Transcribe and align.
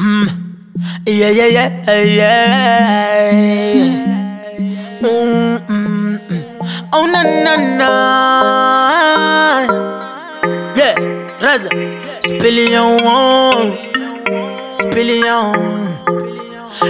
Yeah, 0.00 1.28
yeah, 1.28 1.46
yeah, 1.46 1.68
yeah. 2.04 3.32
Mm, 5.04 5.60
mm, 5.68 6.18
mm. 6.24 6.40
Oh, 6.92 7.04
na, 7.04 7.20
na, 7.20 7.54
na. 7.76 7.90
Yeah, 10.72 10.96
Raza. 11.44 11.68
Spillion 12.24 13.04
on. 13.04 13.76
Spillion. 14.72 15.89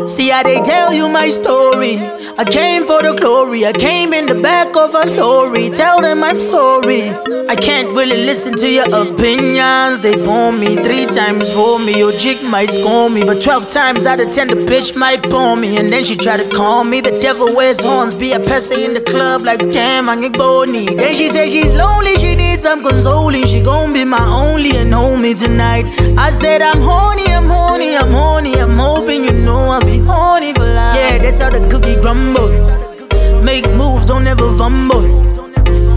See 0.07 0.29
how 0.29 0.43
they 0.43 0.61
tell 0.61 0.93
you 0.93 1.09
my 1.09 1.31
story. 1.31 1.99
I 2.39 2.45
came 2.45 2.87
for 2.87 3.03
the 3.03 3.15
glory. 3.15 3.67
I 3.67 3.73
came 3.73 4.12
in 4.12 4.27
the 4.27 4.35
back 4.35 4.77
of 4.77 4.95
a 4.95 5.05
lorry. 5.07 5.71
Tell 5.71 6.01
them 6.01 6.23
I'm 6.25 6.41
sorry. 6.41 7.11
I 7.49 7.57
can't 7.57 7.89
really 7.89 8.25
listen 8.25 8.55
to 8.57 8.69
your 8.69 8.87
opinions. 8.87 10.01
They 10.01 10.16
bore 10.16 10.53
me 10.53 10.77
three 10.77 11.07
times 11.07 11.53
for 11.55 11.79
me. 11.79 11.98
Your 11.98 12.12
jig 12.12 12.39
might 12.51 12.69
score 12.69 13.09
me, 13.11 13.24
but 13.24 13.43
12 13.43 13.71
times 13.71 14.07
out 14.07 14.21
of 14.21 14.33
10, 14.33 14.48
the 14.48 14.55
bitch 14.55 14.97
might 14.98 15.23
bore 15.30 15.57
me. 15.57 15.77
And 15.79 15.88
then 15.88 16.05
she 16.05 16.16
try 16.16 16.37
to 16.37 16.49
call 16.55 16.85
me. 16.85 17.01
The 17.01 17.12
devil 17.12 17.55
wears 17.55 17.80
horns. 17.83 18.16
Be 18.19 18.33
a 18.33 18.41
pessy 18.41 18.85
in 18.85 18.95
the 18.95 19.01
club 19.01 19.43
like 19.43 19.69
damn, 19.71 20.09
I'm 20.09 20.23
a 20.24 20.30
bony. 20.30 20.95
Then 20.95 21.15
she 21.15 21.30
say 21.30 21.51
she's 21.51 21.73
lonely. 21.73 22.16
She 22.16 22.37
needs 22.37 22.49
some 22.60 22.82
consoling. 22.82 23.46
She 23.46 23.62
gon' 23.62 23.92
be 23.95 24.05
my 24.05 24.24
only 24.27 24.77
and 24.77 24.92
homie 24.92 25.38
tonight. 25.38 25.87
I 26.18 26.30
said 26.30 26.60
I'm 26.60 26.82
horny, 26.82 27.27
I'm 27.27 27.48
horny, 27.48 27.96
I'm 27.96 28.12
horny. 28.12 28.55
I'm 28.60 28.77
hoping 28.78 29.24
you 29.24 29.32
know 29.32 29.70
I'll 29.70 29.80
be 29.80 29.98
horny 29.98 30.52
for 30.52 30.66
life. 30.66 30.96
Yeah, 30.96 31.18
that's 31.18 31.41
how 31.41 31.51
the 31.51 31.66
cookie 31.70 31.98
crumble. 32.01 32.51
Make 33.42 33.66
moves, 33.70 34.06
don't 34.06 34.27
ever 34.27 34.54
fumble. 34.59 35.04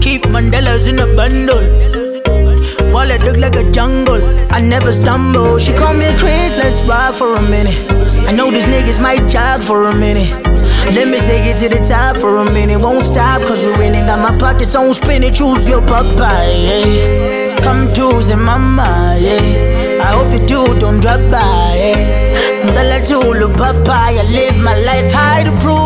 Keep 0.00 0.22
Mandelas 0.24 0.88
in 0.88 0.98
a 0.98 1.06
bundle. 1.14 1.64
Wallet 2.92 3.22
look 3.22 3.36
like 3.36 3.56
a 3.56 3.70
jungle. 3.70 4.22
I 4.50 4.60
never 4.60 4.92
stumble. 4.92 5.58
She 5.58 5.72
call 5.74 5.92
me 5.92 6.08
Chris, 6.18 6.56
let's 6.56 6.80
rock 6.88 7.14
for 7.14 7.36
a 7.36 7.42
minute. 7.50 7.76
I 8.26 8.32
know 8.32 8.50
these 8.50 8.68
niggas 8.68 9.02
might 9.02 9.28
jog 9.28 9.62
for 9.62 9.84
a 9.84 9.96
minute. 9.96 10.30
Let 10.96 11.08
me 11.08 11.18
take 11.20 11.44
it 11.44 11.58
to 11.60 11.68
the 11.68 11.84
top 11.84 12.16
for 12.16 12.38
a 12.38 12.44
minute. 12.52 12.82
Won't 12.82 13.04
stop, 13.04 13.42
cause 13.42 13.62
we're 13.62 13.78
winning. 13.78 13.93
Got 14.14 14.30
my 14.30 14.38
pockets 14.38 14.76
on 14.76 14.94
spinning. 14.94 15.34
Choose 15.34 15.68
your 15.68 15.80
Popeye. 15.82 16.62
Yeah. 16.62 17.58
Come 17.64 17.92
choosing 17.92 18.38
mama. 18.38 19.16
Yeah. 19.18 20.04
I 20.04 20.12
hope 20.14 20.32
you 20.32 20.46
do, 20.46 20.78
don't 20.78 21.00
drop 21.00 21.18
by. 21.32 21.74
Yeah. 21.74 22.72
Her 22.72 23.04
to 23.06 23.18
look 23.18 23.56
papaya. 23.56 24.22
Live 24.22 24.62
my 24.62 24.78
life 24.78 25.12
high 25.12 25.42
to 25.42 25.52
prove. 25.60 25.83